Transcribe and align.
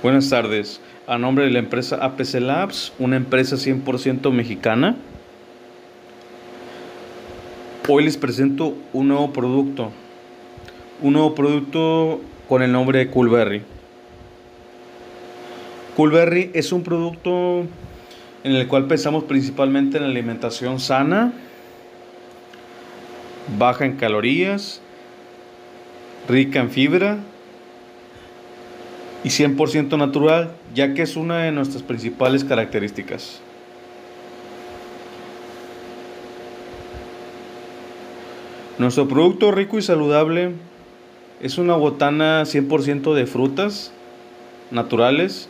Buenas 0.00 0.30
tardes. 0.30 0.80
A 1.08 1.18
nombre 1.18 1.46
de 1.46 1.50
la 1.50 1.58
empresa 1.58 1.96
APC 1.96 2.34
Labs, 2.34 2.92
una 3.00 3.16
empresa 3.16 3.56
100% 3.56 4.30
mexicana, 4.30 4.94
hoy 7.88 8.04
les 8.04 8.16
presento 8.16 8.76
un 8.92 9.08
nuevo 9.08 9.32
producto. 9.32 9.90
Un 11.02 11.14
nuevo 11.14 11.34
producto 11.34 12.20
con 12.48 12.62
el 12.62 12.70
nombre 12.70 13.00
de 13.00 13.10
Coolberry. 13.10 13.62
Coolberry 15.96 16.52
es 16.54 16.70
un 16.70 16.84
producto 16.84 17.66
en 18.44 18.52
el 18.52 18.68
cual 18.68 18.86
pensamos 18.86 19.24
principalmente 19.24 19.98
en 19.98 20.04
alimentación 20.04 20.78
sana, 20.78 21.32
baja 23.58 23.84
en 23.84 23.96
calorías, 23.96 24.80
rica 26.28 26.60
en 26.60 26.70
fibra 26.70 27.18
y 29.24 29.28
100% 29.28 29.96
natural, 29.98 30.52
ya 30.74 30.94
que 30.94 31.02
es 31.02 31.16
una 31.16 31.38
de 31.38 31.52
nuestras 31.52 31.82
principales 31.82 32.44
características. 32.44 33.40
Nuestro 38.78 39.08
producto 39.08 39.50
rico 39.50 39.76
y 39.76 39.82
saludable 39.82 40.52
es 41.42 41.58
una 41.58 41.74
botana 41.74 42.42
100% 42.42 43.12
de 43.12 43.26
frutas 43.26 43.92
naturales, 44.70 45.48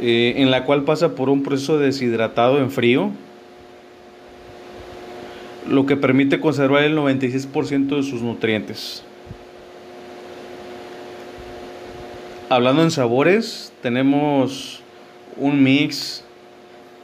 eh, 0.00 0.34
en 0.36 0.50
la 0.50 0.64
cual 0.64 0.84
pasa 0.84 1.14
por 1.14 1.28
un 1.28 1.42
proceso 1.42 1.78
deshidratado 1.78 2.58
en 2.58 2.70
frío, 2.70 3.10
lo 5.68 5.84
que 5.84 5.96
permite 5.96 6.40
conservar 6.40 6.84
el 6.84 6.96
96% 6.96 7.96
de 7.96 8.02
sus 8.02 8.22
nutrientes. 8.22 9.04
Hablando 12.52 12.82
en 12.82 12.90
sabores, 12.90 13.72
tenemos 13.80 14.82
un 15.38 15.62
mix, 15.62 16.22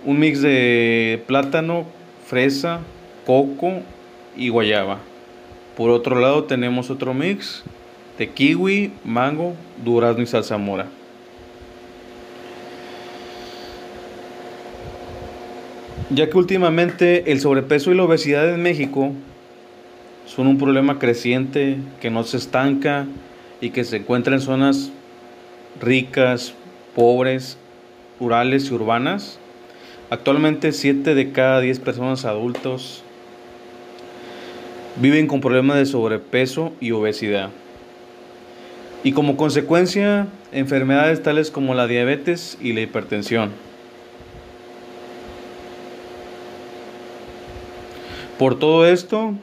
un 0.04 0.18
mix 0.18 0.42
de 0.42 1.22
plátano, 1.26 1.86
fresa, 2.26 2.80
coco 3.24 3.80
y 4.36 4.50
guayaba. 4.50 4.98
Por 5.74 5.88
otro 5.88 6.20
lado 6.20 6.44
tenemos 6.44 6.90
otro 6.90 7.14
mix 7.14 7.62
de 8.18 8.28
kiwi, 8.28 8.92
mango, 9.06 9.54
durazno 9.82 10.22
y 10.22 10.26
salsa 10.26 10.58
mora. 10.58 10.88
Ya 16.10 16.28
que 16.28 16.36
últimamente 16.36 17.32
el 17.32 17.40
sobrepeso 17.40 17.90
y 17.90 17.96
la 17.96 18.02
obesidad 18.02 18.50
en 18.50 18.62
México 18.62 19.12
son 20.26 20.46
un 20.46 20.58
problema 20.58 20.98
creciente 20.98 21.78
que 22.02 22.10
no 22.10 22.22
se 22.24 22.36
estanca 22.36 23.06
y 23.62 23.70
que 23.70 23.84
se 23.84 23.96
encuentra 23.96 24.34
en 24.34 24.42
zonas 24.42 24.92
ricas, 25.80 26.54
pobres, 26.94 27.58
rurales 28.20 28.70
y 28.70 28.74
urbanas. 28.74 29.38
Actualmente 30.10 30.72
7 30.72 31.14
de 31.14 31.32
cada 31.32 31.60
10 31.60 31.80
personas 31.80 32.24
adultos 32.24 33.02
viven 34.96 35.26
con 35.26 35.40
problemas 35.40 35.76
de 35.76 35.86
sobrepeso 35.86 36.72
y 36.80 36.90
obesidad. 36.92 37.50
Y 39.04 39.12
como 39.12 39.36
consecuencia, 39.36 40.26
enfermedades 40.52 41.22
tales 41.22 41.50
como 41.50 41.74
la 41.74 41.86
diabetes 41.86 42.58
y 42.60 42.72
la 42.72 42.80
hipertensión. 42.80 43.52
Por 48.38 48.58
todo 48.58 48.86
esto, 48.86 49.34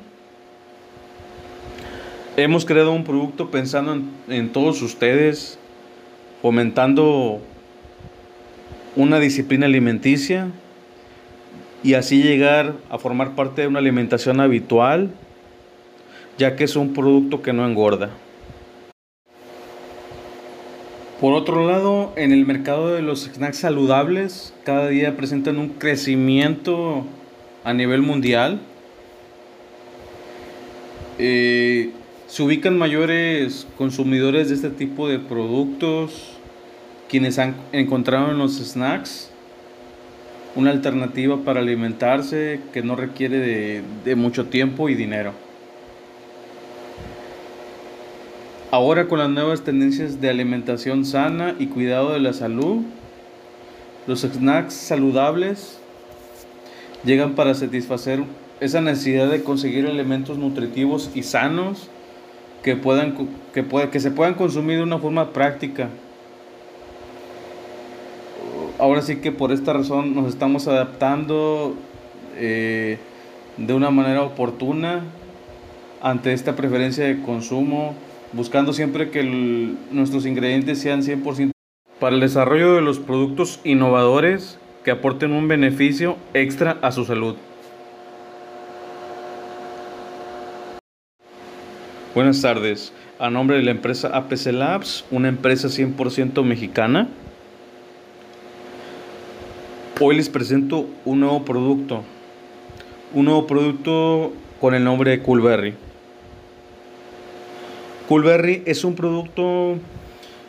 hemos 2.37 2.65
creado 2.65 2.91
un 2.91 3.03
producto 3.03 3.51
pensando 3.51 3.93
en, 3.93 4.09
en 4.27 4.51
todos 4.51 4.81
ustedes, 4.81 5.57
fomentando 6.45 7.41
una 8.95 9.19
disciplina 9.19 9.65
alimenticia 9.65 10.51
y 11.81 11.95
así 11.95 12.21
llegar 12.21 12.75
a 12.91 12.99
formar 12.99 13.33
parte 13.33 13.63
de 13.63 13.67
una 13.67 13.79
alimentación 13.79 14.39
habitual, 14.39 15.09
ya 16.37 16.55
que 16.55 16.65
es 16.65 16.75
un 16.75 16.93
producto 16.93 17.41
que 17.41 17.51
no 17.51 17.67
engorda. 17.67 18.11
Por 21.19 21.33
otro 21.33 21.67
lado, 21.67 22.13
en 22.15 22.31
el 22.31 22.45
mercado 22.45 22.93
de 22.93 23.01
los 23.01 23.23
snacks 23.23 23.57
saludables, 23.57 24.53
cada 24.63 24.87
día 24.89 25.17
presentan 25.17 25.57
un 25.57 25.69
crecimiento 25.69 27.07
a 27.63 27.73
nivel 27.73 28.03
mundial. 28.03 28.59
Eh, 31.17 31.89
se 32.27 32.43
ubican 32.43 32.77
mayores 32.77 33.65
consumidores 33.79 34.49
de 34.49 34.55
este 34.55 34.69
tipo 34.69 35.07
de 35.07 35.17
productos 35.17 36.34
quienes 37.09 37.39
han 37.39 37.55
encontrado 37.71 38.31
en 38.31 38.37
los 38.37 38.57
snacks 38.57 39.31
una 40.55 40.71
alternativa 40.71 41.37
para 41.43 41.59
alimentarse 41.59 42.61
que 42.73 42.81
no 42.81 42.95
requiere 42.95 43.83
de, 44.03 44.15
mucho 44.15 44.45
tiempo 44.45 44.87
y 44.87 44.95
dinero. 44.95 45.33
Ahora 48.71 49.07
con 49.07 49.19
las 49.19 49.29
nuevas 49.29 49.61
tendencias 49.61 50.21
de 50.21 50.29
alimentación 50.29 51.05
sana 51.05 51.55
y 51.59 51.67
cuidado 51.67 52.13
de 52.13 52.19
la 52.19 52.33
salud, 52.33 52.83
los 54.07 54.21
snacks 54.21 54.73
saludables 54.73 55.79
llegan 57.03 57.35
para 57.35 57.53
satisfacer 57.53 58.23
esa 58.59 58.81
necesidad 58.81 59.29
de 59.29 59.43
conseguir 59.43 59.85
elementos 59.85 60.37
nutritivos 60.37 61.11
y 61.13 61.23
sanos 61.23 61.89
que, 62.63 62.75
puedan, 62.75 63.15
que, 63.53 63.89
que 63.91 63.99
se 63.99 64.11
puedan 64.11 64.35
consumir 64.35 64.77
de 64.77 64.83
una 64.83 64.99
forma 64.99 65.31
práctica. 65.31 65.89
Ahora 68.77 69.01
sí 69.01 69.17
que 69.17 69.31
por 69.31 69.53
esta 69.53 69.71
razón 69.71 70.15
nos 70.15 70.27
estamos 70.27 70.67
adaptando 70.67 71.75
eh, 72.35 72.97
de 73.55 73.73
una 73.73 73.89
manera 73.89 74.21
oportuna 74.23 75.03
ante 76.01 76.33
esta 76.33 76.57
preferencia 76.57 77.05
de 77.05 77.21
consumo, 77.21 77.95
buscando 78.33 78.73
siempre 78.73 79.11
que 79.11 79.23
nuestros 79.91 80.25
ingredientes 80.25 80.79
sean 80.81 81.03
100% 81.03 81.51
para 81.99 82.15
el 82.15 82.21
desarrollo 82.21 82.75
de 82.75 82.81
los 82.81 82.99
productos 82.99 83.61
innovadores 83.63 84.59
que 84.83 84.91
aporten 84.91 85.31
un 85.31 85.47
beneficio 85.47 86.17
extra 86.33 86.77
a 86.81 86.91
su 86.91 87.05
salud. 87.05 87.35
Buenas 92.13 92.41
tardes. 92.41 92.93
A 93.19 93.29
nombre 93.29 93.55
de 93.55 93.63
la 93.63 93.71
empresa 93.71 94.09
APC 94.09 94.47
Labs, 94.51 95.05
una 95.11 95.29
empresa 95.29 95.69
100% 95.69 96.43
mexicana, 96.43 97.07
hoy 100.01 100.17
les 100.17 100.29
presento 100.29 100.87
un 101.05 101.21
nuevo 101.21 101.45
producto. 101.45 102.03
Un 103.13 103.25
nuevo 103.25 103.47
producto 103.47 104.33
con 104.59 104.73
el 104.73 104.83
nombre 104.83 105.11
de 105.11 105.23
Coolberry. 105.23 105.73
Coolberry 108.07 108.63
es 108.65 108.83
un 108.83 108.95
producto 108.95 109.77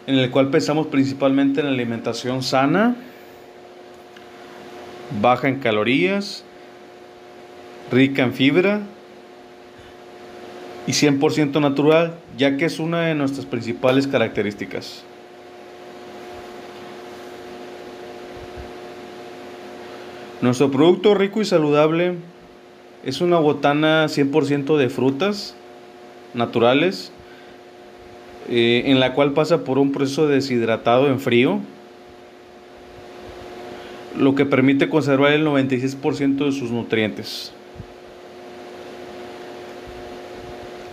en 0.07 0.15
el 0.17 0.31
cual 0.31 0.51
pensamos 0.51 0.89
principalmente 0.89 1.61
en 1.61 1.67
alimentación 1.67 2.43
sana, 2.43 2.97
baja 5.21 5.49
en 5.49 5.61
calorías, 5.61 6.45
rica 7.91 8.23
en 8.23 8.33
fibra 8.33 8.81
y 10.87 10.93
100% 10.93 11.61
natural, 11.61 12.15
ya 12.37 12.57
que 12.57 12.65
es 12.65 12.79
una 12.79 13.03
de 13.03 13.15
nuestras 13.15 13.47
principales 13.47 14.07
características. 14.07 15.05
Nuestro 20.43 20.71
producto 20.71 21.15
rico 21.15 21.41
y 21.41 21.47
saludable 21.47 22.17
es 23.07 23.23
una 23.23 23.39
botana 23.39 24.05
100% 24.05 24.77
de 24.77 24.91
frutas 24.91 25.57
naturales, 26.35 27.11
eh, 28.51 28.83
en 28.85 29.01
la 29.01 29.15
cual 29.15 29.33
pasa 29.33 29.65
por 29.65 29.79
un 29.79 29.93
proceso 29.93 30.29
deshidratado 30.29 31.07
en 31.07 31.21
frío, 31.21 31.61
lo 34.19 34.35
que 34.35 34.45
permite 34.45 34.91
conservar 34.91 35.33
el 35.33 35.47
96% 35.47 36.45
de 36.45 36.53
sus 36.53 36.71
nutrientes. 36.71 37.53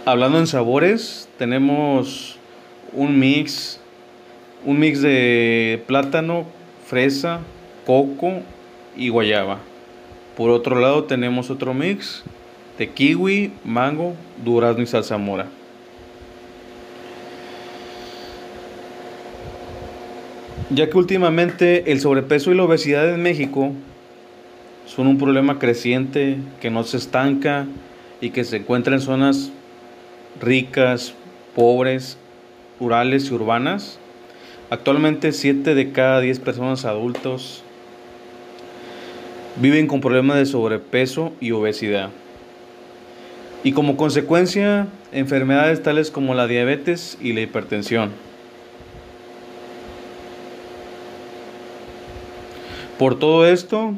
Hablando 0.06 0.40
en 0.40 0.48
sabores, 0.48 1.28
tenemos 1.38 2.38
un 2.94 3.19
mix, 3.19 3.81
un 4.63 4.80
mix 4.80 5.01
de 5.01 5.84
plátano, 5.86 6.45
fresa, 6.86 7.42
coco 7.86 8.42
y 8.95 9.10
guayaba. 9.10 9.60
Por 10.38 10.50
otro 10.50 10.80
lado 10.80 11.04
tenemos 11.04 11.50
otro 11.50 11.74
mix 11.74 12.24
de 12.78 12.90
kiwi, 12.90 13.51
mango, 13.63 14.16
durazno 14.44 14.84
y 14.84 14.88
salsa 14.88 15.18
mora. 15.18 15.48
Ya 20.69 20.90
que 20.90 20.98
últimamente 20.98 21.92
el 21.92 22.00
sobrepeso 22.00 22.51
y 22.51 22.56
la 22.56 22.63
obesidad 22.63 23.07
en 23.13 23.22
México 23.22 23.74
son 24.86 25.07
un 25.07 25.18
problema 25.18 25.60
creciente 25.60 26.38
que 26.62 26.72
no 26.72 26.84
se 26.84 26.98
estanca 26.98 27.68
y 28.22 28.31
que 28.31 28.44
se 28.44 28.57
encuentra 28.57 28.95
en 28.95 29.01
zonas 29.01 29.51
ricas, 30.42 31.13
pobres, 31.56 32.18
rurales 32.80 33.30
y 33.30 33.34
urbanas. 33.34 34.00
Actualmente 34.72 35.31
7 35.31 35.75
de 35.75 35.92
cada 35.92 36.22
10 36.22 36.40
personas 36.40 36.86
adultos 36.86 37.62
viven 39.58 39.88
con 39.88 40.02
problemas 40.02 40.38
de 40.38 40.46
sobrepeso 40.46 41.34
y 41.40 41.52
obesidad. 41.52 42.10
Y 43.64 43.72
como 43.72 43.96
consecuencia, 43.96 44.88
enfermedades 45.12 45.82
tales 45.84 46.12
como 46.12 46.34
la 46.34 46.48
diabetes 46.48 47.18
y 47.22 47.34
la 47.34 47.42
hipertensión. 47.42 48.12
Por 53.00 53.18
todo 53.18 53.48
esto, 53.48 53.94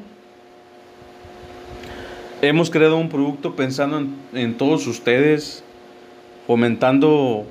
hemos 2.41 2.69
creado 2.69 2.97
un 2.97 3.09
producto 3.09 3.55
pensando 3.55 4.05
en, 4.33 4.57
todos 4.57 4.87
ustedes, 4.87 5.63
fomentando 6.47 7.45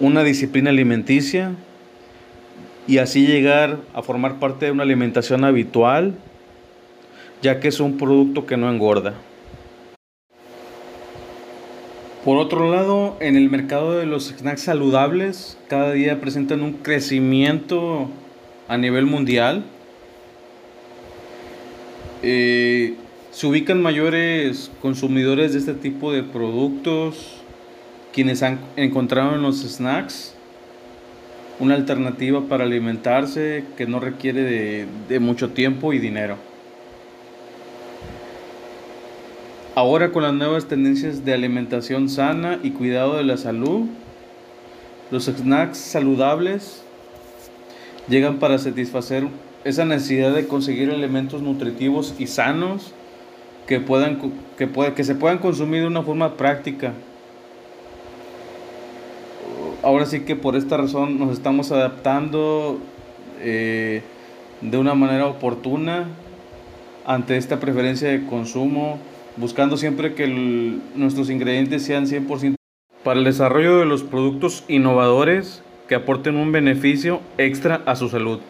una 0.00 0.24
disciplina 0.24 0.70
alimenticia 0.70 1.52
y 2.86 2.98
así 2.98 3.26
llegar 3.26 3.78
a 3.94 4.02
formar 4.02 4.38
parte 4.38 4.66
de 4.66 4.72
una 4.72 4.82
alimentación 4.82 5.44
habitual, 5.44 6.14
ya 7.42 7.60
que 7.60 7.68
es 7.68 7.80
un 7.80 7.96
producto 7.98 8.46
que 8.46 8.56
no 8.56 8.70
engorda. 8.70 9.14
Por 12.24 12.38
otro 12.38 12.70
lado, 12.70 13.18
en 13.20 13.36
el 13.36 13.50
mercado 13.50 13.98
de 13.98 14.06
los 14.06 14.28
snacks 14.28 14.62
saludables, 14.62 15.58
cada 15.68 15.92
día 15.92 16.22
presentan 16.22 16.62
un 16.62 16.72
crecimiento 16.72 18.08
a 18.66 18.78
nivel 18.78 19.04
mundial. 19.04 19.64
Eh, 22.22 22.94
se 23.30 23.46
ubican 23.46 23.82
mayores 23.82 24.70
consumidores 24.80 25.52
de 25.52 25.58
este 25.58 25.74
tipo 25.74 26.12
de 26.12 26.22
productos, 26.22 27.42
quienes 28.14 28.42
han 28.42 28.58
encontrado 28.76 29.34
en 29.34 29.42
los 29.42 29.60
snacks 29.60 30.34
una 31.60 31.74
alternativa 31.74 32.42
para 32.48 32.64
alimentarse 32.64 33.64
que 33.76 33.86
no 33.86 34.00
requiere 34.00 34.42
de, 34.42 34.86
de 35.08 35.20
mucho 35.20 35.50
tiempo 35.50 35.92
y 35.92 35.98
dinero. 35.98 36.36
Ahora 39.76 40.12
con 40.12 40.22
las 40.22 40.32
nuevas 40.32 40.66
tendencias 40.66 41.24
de 41.24 41.34
alimentación 41.34 42.08
sana 42.08 42.60
y 42.62 42.70
cuidado 42.70 43.16
de 43.16 43.24
la 43.24 43.36
salud, 43.36 43.86
los 45.10 45.24
snacks 45.24 45.78
saludables 45.78 46.84
llegan 48.08 48.38
para 48.38 48.58
satisfacer 48.58 49.26
esa 49.64 49.84
necesidad 49.84 50.32
de 50.32 50.46
conseguir 50.46 50.90
elementos 50.90 51.42
nutritivos 51.42 52.14
y 52.20 52.28
sanos 52.28 52.92
que, 53.66 53.80
puedan, 53.80 54.20
que, 54.56 54.68
que 54.94 55.04
se 55.04 55.16
puedan 55.16 55.38
consumir 55.38 55.80
de 55.80 55.88
una 55.88 56.02
forma 56.02 56.36
práctica. 56.36 56.92
Ahora 59.82 60.06
sí 60.06 60.20
que 60.20 60.36
por 60.36 60.54
esta 60.54 60.76
razón 60.76 61.18
nos 61.18 61.32
estamos 61.32 61.72
adaptando 61.72 62.78
eh, 63.40 64.02
de 64.60 64.78
una 64.78 64.94
manera 64.94 65.26
oportuna 65.26 66.06
ante 67.04 67.36
esta 67.36 67.58
preferencia 67.58 68.08
de 68.08 68.24
consumo 68.24 69.00
buscando 69.36 69.76
siempre 69.76 70.14
que 70.14 70.26
nuestros 70.94 71.30
ingredientes 71.30 71.82
sean 71.84 72.06
100% 72.06 72.54
para 73.02 73.18
el 73.18 73.24
desarrollo 73.24 73.78
de 73.78 73.86
los 73.86 74.02
productos 74.02 74.64
innovadores 74.68 75.62
que 75.88 75.94
aporten 75.94 76.36
un 76.36 76.52
beneficio 76.52 77.20
extra 77.36 77.82
a 77.86 77.96
su 77.96 78.08
salud. 78.08 78.40